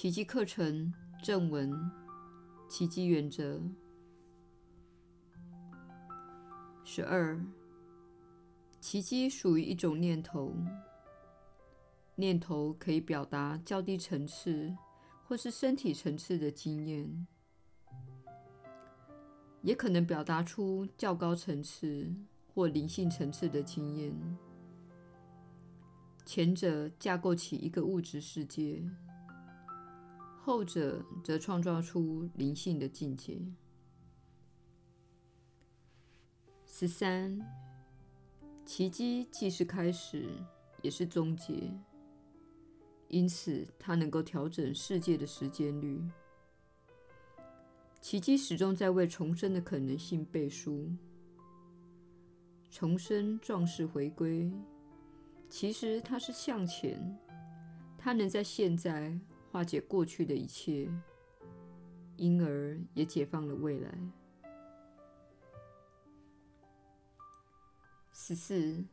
[0.00, 0.90] 奇迹课程
[1.22, 1.78] 正文：
[2.70, 3.60] 奇迹原则。
[6.84, 7.38] 十二，
[8.80, 10.54] 奇迹属于一种念头。
[12.14, 14.74] 念头可以表达较低层次
[15.28, 17.26] 或是身体层次的经验，
[19.60, 22.10] 也可能表达出较高层次
[22.54, 24.38] 或灵性层次的经验。
[26.24, 28.82] 前者架构起一个物质世界。
[30.42, 33.38] 后者则创造出灵性的境界。
[36.64, 37.38] 十三，
[38.64, 40.30] 奇迹既是开始，
[40.80, 41.70] 也是终结，
[43.08, 46.02] 因此它能够调整世界的时间率。
[48.00, 50.90] 奇迹始终在为重生的可能性背书。
[52.70, 54.50] 重生壮士回归，
[55.50, 57.18] 其实它是向前，
[57.98, 59.20] 它能在现在。
[59.50, 60.88] 化解过去的一切，
[62.16, 63.98] 因而也解放了未来。
[68.12, 68.84] 十四，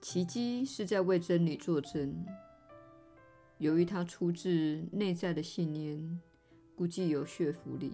[0.00, 2.26] 奇迹是在为真理作证。
[3.58, 6.20] 由于它出自内在的信念，
[6.74, 7.92] 估计有说服力。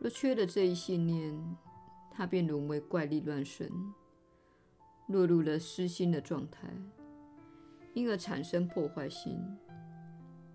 [0.00, 1.56] 若缺了这一信念，
[2.10, 3.70] 它便沦为怪力乱神，
[5.06, 6.68] 落入了失心的状态。
[7.98, 9.36] 因而产生破坏性，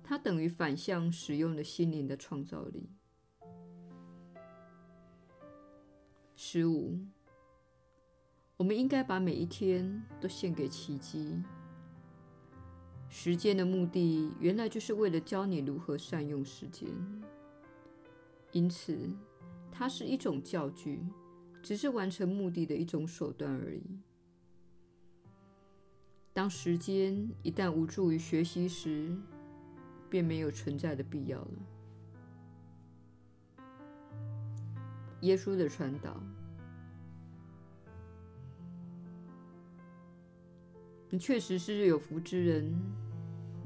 [0.00, 2.88] 它等于反向使用了心灵的创造力。
[6.36, 7.00] 十五，
[8.56, 11.42] 我们应该把每一天都献给奇迹。
[13.08, 16.88] 时间的目的原来就是为了教你如何善用时间，
[18.52, 19.10] 因此
[19.72, 21.04] 它是一种教具，
[21.60, 23.82] 只是完成目的的一种手段而已。
[26.34, 29.14] 当时间一旦无助于学习时，
[30.08, 31.48] 便没有存在的必要了。
[35.20, 36.18] 耶稣的传导，
[41.10, 42.74] 你确实是有福之人。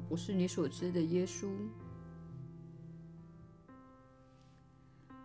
[0.09, 1.49] 我是你所知的耶稣。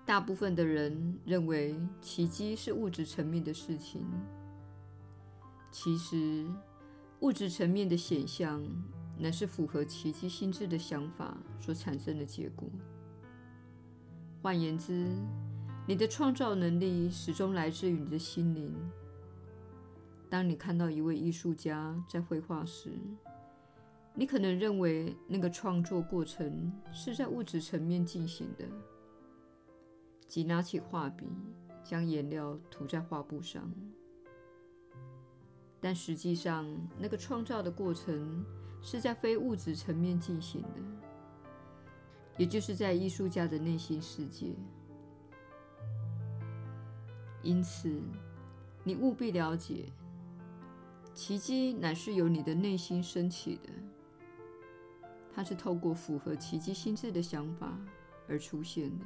[0.06, 4.06] 大部分的人认为奇迹是物质层面的事情，
[5.72, 6.47] 其实。
[7.22, 8.60] 物质层面的显象，
[9.16, 12.68] 乃是符合奇迹心智的想法所产生的结果。
[14.42, 15.06] 换言之，
[15.86, 18.74] 你的创造能力始终来自于你的心灵。
[20.28, 22.90] 当你看到一位艺术家在绘画时，
[24.14, 28.64] 你可能认为那个创作过程是在物质层面进行的，
[30.26, 31.24] 即拿起画笔，
[31.84, 33.72] 将颜料涂在画布上。
[35.84, 36.65] 但实际上，
[36.97, 38.44] 那个创造的过程
[38.81, 40.69] 是在非物质层面进行的，
[42.38, 44.54] 也就是在艺术家的内心世界。
[47.43, 48.00] 因此，
[48.84, 49.87] 你务必了解，
[51.12, 53.69] 奇迹乃是由你的内心升起的，
[55.34, 57.76] 它是透过符合奇迹心智的想法
[58.28, 59.04] 而出现的。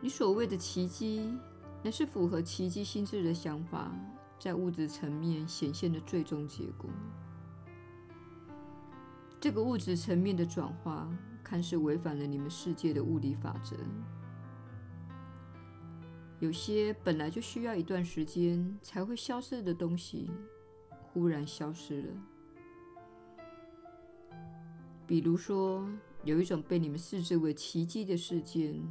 [0.00, 1.36] 你所谓的奇迹，
[1.82, 3.92] 乃是符合奇迹心智的想法。
[4.38, 6.88] 在物质层面显现的最终结果，
[9.40, 11.08] 这个物质层面的转化
[11.42, 13.76] 看似违反了你们世界的物理法则。
[16.38, 20.30] 有些本来就需要一段时间才会消失的东西，
[20.90, 22.08] 忽然消失了。
[25.06, 25.88] 比如说，
[26.24, 28.82] 有一种被你们视之为奇迹的事件，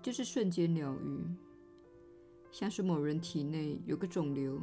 [0.00, 1.24] 就是瞬间疗愈。
[2.58, 4.58] 像是某人体内有个肿瘤，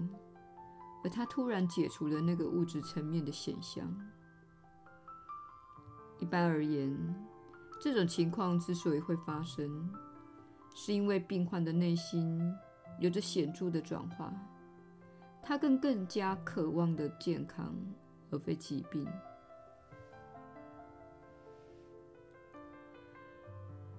[1.04, 3.88] 而他突然解除了那个物质层面的显象。
[6.18, 6.98] 一般而言，
[7.80, 9.88] 这种情况之所以会发生，
[10.74, 12.42] 是因为病患的内心
[13.00, 14.34] 有着显著的转化，
[15.44, 17.76] 他更更加渴望的健康，
[18.32, 19.08] 而非疾病。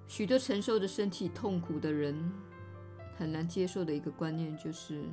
[0.09, 2.33] 许多承受着身体痛苦的人，
[3.17, 5.05] 很难接受的一个观念就是：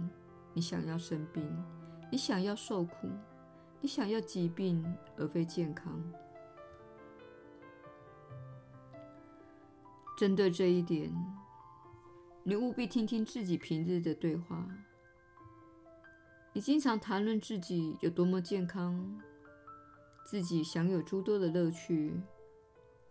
[0.54, 1.44] 你想要生病，
[2.12, 3.10] 你想要受苦，
[3.80, 4.84] 你想要疾病
[5.18, 6.02] 而非健康。
[10.18, 11.12] 针对这一点，
[12.44, 14.68] 你务必听听自己平日的对话。
[16.54, 19.20] 你经常谈论自己有多么健康，
[20.26, 22.20] 自己享有诸多的乐趣，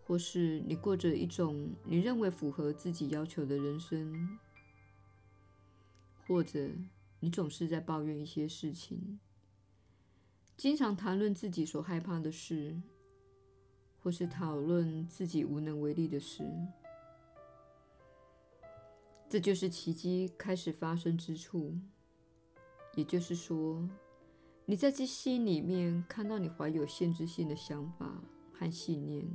[0.05, 4.37] 或是你过着一种你认为符合自己要求的人生。
[6.31, 6.69] 或者
[7.19, 9.19] 你总是在抱怨一些事情，
[10.55, 12.81] 经常谈论自己所害怕的事，
[13.99, 16.49] 或是讨论自己无能为力的事。
[19.27, 21.77] 这就是奇迹开始发生之处。
[22.95, 23.85] 也就是说，
[24.65, 28.23] 你在这心里面看到你怀有限制性的想法
[28.53, 29.27] 和信念，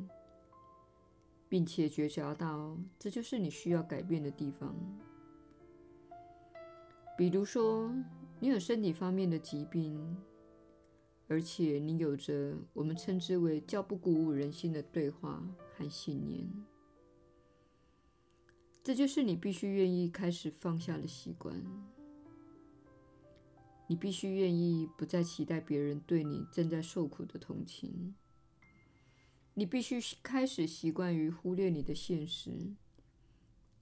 [1.46, 4.74] 并且觉察到这就是你需要改变的地方。
[7.16, 7.90] 比如说，
[8.38, 10.16] 你有身体方面的疾病，
[11.28, 15.42] 而且你有着我们称之为较不鼓舞人心的对话
[15.74, 16.46] 和信念。
[18.84, 21.60] 这就是你必须愿意开始放下的习惯。
[23.88, 28.14] 你必须愿意不再期待别人对你正在受苦的同情。
[29.54, 32.74] 你必须开始习惯于忽略你的现实，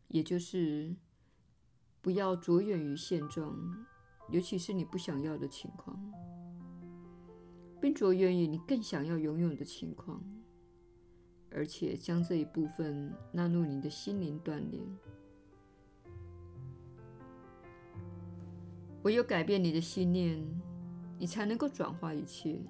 [0.08, 0.94] 也就是
[2.04, 3.58] 不要着眼于现状，
[4.28, 5.98] 尤其是你不想要的情况，
[7.80, 10.22] 并着眼于你更想要拥有的情况。
[11.50, 14.82] 而且将这一部分纳入你的心灵锻炼。
[19.04, 20.44] 唯有改变你的信念，
[21.18, 22.60] 你才能够转化一切。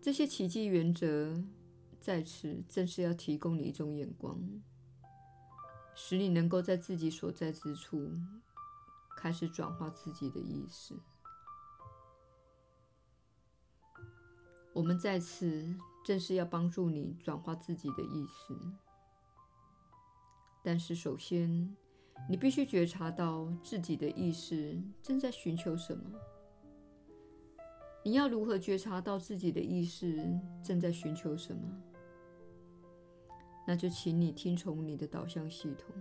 [0.00, 1.40] 这些奇迹原则
[2.00, 4.40] 在此正是要提供你一种眼光，
[5.96, 8.12] 使你能够在自己所在之处
[9.16, 10.94] 开始转化自己的意识。
[14.72, 15.74] 我们在此。
[16.06, 18.54] 正是要帮助你转化自己的意识，
[20.62, 21.76] 但是首先，
[22.30, 26.04] 你必须觉察到自己的意识正在寻求什么。
[28.04, 31.76] 你要如何觉察到自己的意识正在寻求什么？
[33.66, 35.94] 那就请你听从你的导向系统。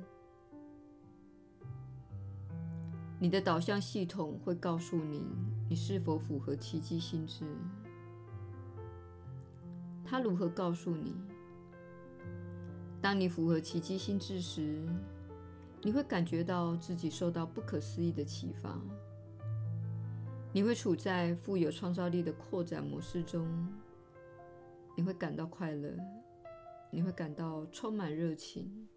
[3.19, 5.25] 你的导向系统会告诉你，
[5.67, 7.44] 你是否符合奇迹心智。
[10.03, 11.15] 他如何告诉你？
[13.01, 14.88] 当你符合奇迹心智时，
[15.81, 18.79] 你会感觉到自己受到不可思议的启发。
[20.53, 23.47] 你会处在富有创造力的扩展模式中。
[24.95, 25.94] 你会感到快乐，
[26.95, 28.88] 你会感到充满热情。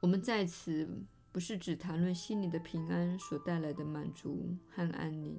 [0.00, 0.88] 我们在此
[1.30, 5.38] 不是只谈论心里的平安所带来的满足和安宁。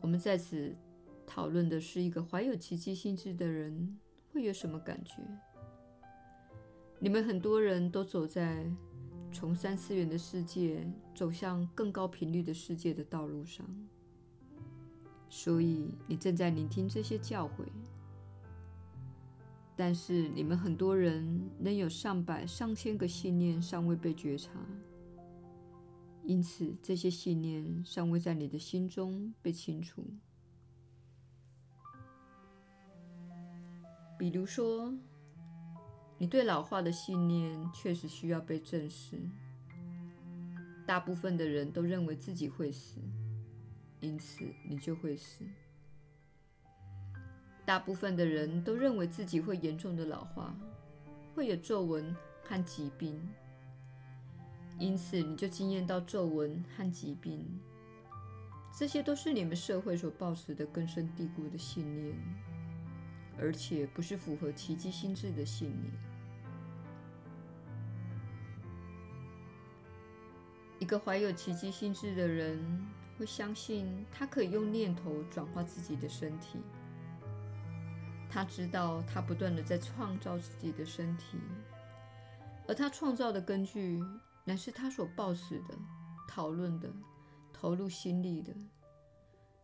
[0.00, 0.74] 我们在此
[1.26, 3.98] 讨论的是一个怀有奇迹心智的人
[4.32, 5.16] 会有什么感觉。
[6.98, 8.66] 你们很多人都走在
[9.30, 13.66] 从三次元的世界走向更高频率的世界的道路上，
[15.38, 17.66] 所以你正在聆听这些教诲。
[19.76, 24.52] 但是你们很多人仍有上百上千个信念尚未被觉察。
[26.24, 30.02] 因此，这些信念尚未在你的心中被清除。
[34.18, 34.90] 比如说，
[36.16, 39.20] 你对老化的信念确实需要被证实。
[40.86, 43.02] 大部分的人都认为自己会死，
[44.06, 45.44] 因此你就会死。
[47.64, 50.56] 大部分的人都认为自己会严重的老化，
[51.34, 52.14] 会有皱纹
[52.44, 53.20] 和疾病。
[54.78, 57.44] 因此，你就经验到皱纹和疾病，
[58.78, 62.16] 这些都是你们社会所抱持的根深蒂固的信念，
[63.36, 65.92] 而且不是符合奇迹心智的信念。
[70.78, 72.86] 一个怀有奇迹心智的人
[73.18, 76.60] 会相信，他可以用念头转化自己的身体。
[78.28, 81.38] 他知道，他不断地在创造自己的身体，
[82.68, 84.02] 而他创造的根据。
[84.48, 85.74] 乃是他所抱持的、
[86.28, 86.88] 讨论的、
[87.52, 88.54] 投入心力的，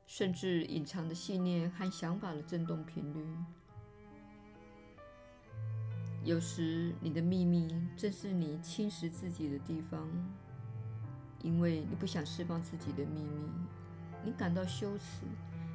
[0.07, 3.25] 甚至隐藏的信念和想法的振动频率。
[6.25, 10.11] 有时，你的秘密正是你侵蚀自己的地方，
[11.43, 13.51] 因为你不想释放自己的秘密，
[14.25, 15.27] 你感到羞耻，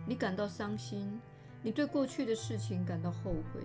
[0.05, 1.19] 你感到伤心，
[1.61, 3.61] 你对过去的事情感到后悔，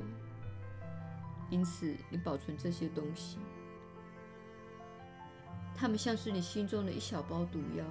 [1.48, 3.38] 因此你保存这些东西。
[5.74, 7.84] 他们像是你心中的一小包毒药，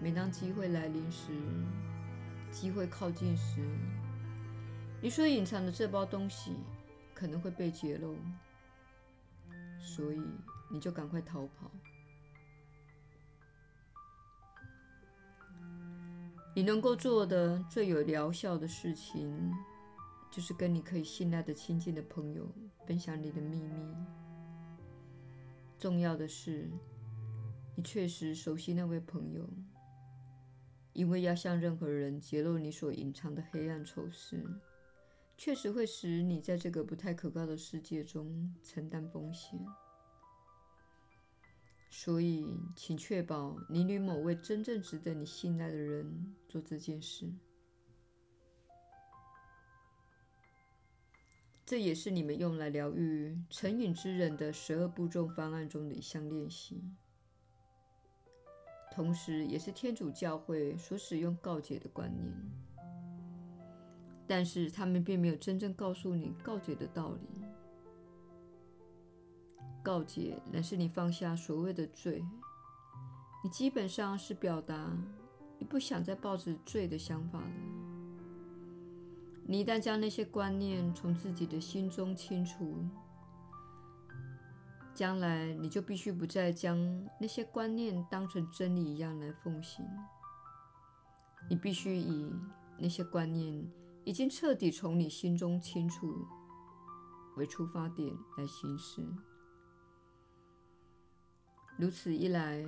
[0.00, 1.32] 每当机会来临时，
[2.50, 3.60] 机会靠近时，
[5.00, 6.56] 你所隐藏的这包东西
[7.14, 8.16] 可能会被揭露，
[9.78, 10.22] 所以
[10.70, 11.70] 你就赶快逃跑。
[16.56, 19.52] 你能够做的最有疗效的事情，
[20.30, 22.50] 就是跟你可以信赖的亲近的朋友
[22.86, 23.94] 分享你的秘密。
[25.78, 26.70] 重要的是，
[27.74, 29.46] 你确实熟悉那位朋友，
[30.94, 34.42] 因为要向任何人揭露你所隐藏的黑暗丑事，
[35.36, 39.60] 确实会使你在这个不太可靠的世界中承担风险。
[41.88, 47.32] 所以，请确保你与某位真正值得你信赖的人做这件事。
[51.64, 56.80] 这也是你们用来疗愈成瘾之人的十二步骤方案中的一项练习，
[58.92, 62.32] 同时也是天主教会所使用告解的观念。
[64.28, 67.26] 但是，他们并没有真正告诉你告解的道理。
[69.82, 72.24] 告解乃是你放下所谓的罪，
[73.44, 74.90] 你基本上是表达
[75.58, 77.50] 你不想再抱着罪的想法了。
[79.48, 82.84] 你一旦将那些观念从自己的心中清除，
[84.92, 86.76] 将来你就必须不再将
[87.20, 89.86] 那些观念当成真理一样来奉行。
[91.48, 92.28] 你必须以
[92.76, 93.64] 那些观念
[94.04, 96.26] 已经彻底从你心中清除
[97.36, 99.06] 为出发点来行事。
[101.78, 102.64] 如此一来，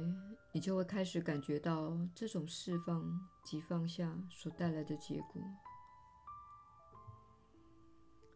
[0.53, 5.43] 你就会开始感觉到这种释放及放下所带来的结果。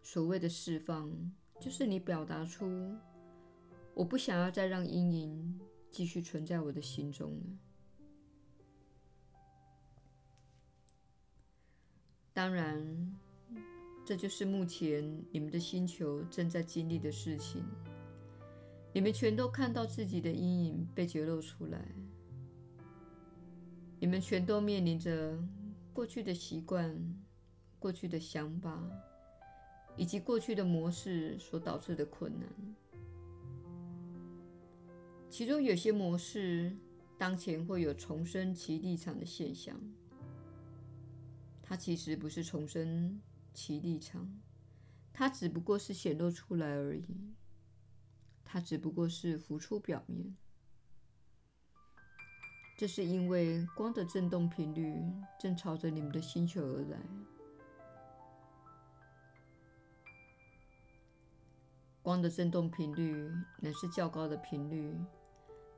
[0.03, 1.11] 所谓的释放，
[1.61, 2.97] 就是你表达出
[3.95, 5.61] “我不想要再让阴影
[5.91, 7.59] 继续存在我的心中了”。
[12.33, 13.15] 当然，
[14.07, 17.63] 这就是目前你们的星球正在经历的事情。
[18.93, 21.81] 你们全都看到自己的阴影被揭露出来，
[24.01, 25.39] 你们全都面临着
[25.93, 26.97] 过去的习惯、
[27.79, 28.83] 过去的想法。
[29.95, 32.49] 以及过去的模式所导致的困难，
[35.29, 36.75] 其中有些模式
[37.19, 39.79] 当前会有重申其立场的现象。
[41.63, 43.21] 它其实不是重申
[43.53, 44.27] 其立场，
[45.13, 47.05] 它只不过是显露出来而已。
[48.45, 50.37] 它只不过是浮出表面。
[52.77, 55.01] 这是因为光的振动频率
[55.39, 56.99] 正朝着你们的星球而来。
[62.03, 63.31] 光的振动频率
[63.61, 64.93] 乃是较高的频率，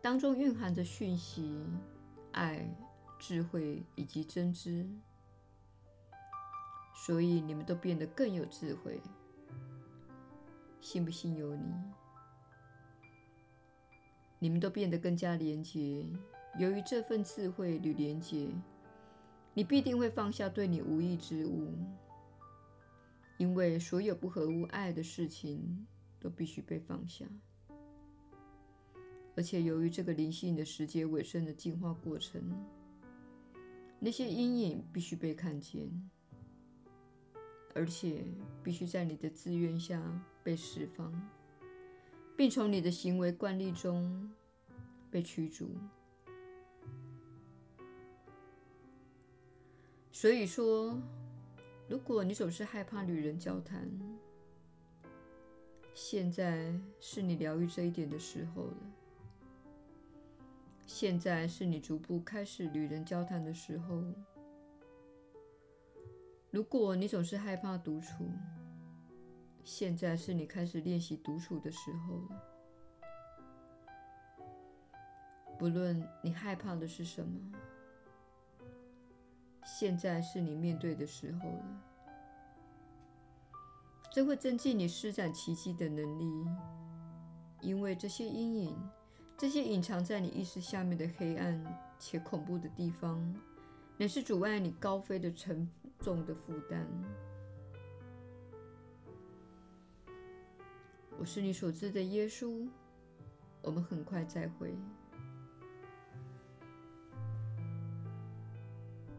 [0.00, 1.62] 当中蕴含着讯息、
[2.32, 2.66] 爱、
[3.18, 4.88] 智慧以及真知，
[6.94, 9.02] 所以你们都变得更有智慧。
[10.80, 11.74] 信不信由你。
[14.44, 16.04] 你们都变得更加廉洁。
[16.58, 18.46] 由于这份智慧与廉洁，
[19.54, 21.72] 你必定会放下对你无益之物，
[23.38, 25.86] 因为所有不合物爱的事情。
[26.20, 27.26] 都必须被放下，
[29.36, 32.42] 而且由于这个灵性的时节尾声的进化过程，
[33.98, 35.86] 那些阴影必须被看见，
[37.74, 38.24] 而且
[38.62, 40.02] 必须在你的自愿下
[40.42, 41.12] 被释放，
[42.36, 44.30] 并从你的行为惯例中
[45.10, 45.70] 被驱逐。
[50.10, 50.98] 所以说，
[51.88, 53.88] 如果你总是害怕与人交谈，
[55.92, 58.76] 现在是你疗愈这一点的时候了。
[60.86, 64.02] 现在是你逐步开始与人交谈的时候。
[66.50, 68.30] 如果你总是害怕独处，
[69.64, 72.42] 现在是你开始练习独处的时候了。
[75.58, 77.52] 不论你害怕的是什么，
[79.64, 81.82] 现在是你面对的时候了。
[84.12, 86.46] 这会增进你施展奇迹的能力，
[87.62, 88.90] 因为这些阴影，
[89.36, 91.64] 这些隐藏在你意识下面的黑暗
[91.98, 93.34] 且恐怖的地方，
[93.96, 95.68] 乃是阻碍你高飞的沉
[95.98, 96.86] 重的负担。
[101.18, 102.68] 我是你所知的耶稣，
[103.62, 104.74] 我们很快再会。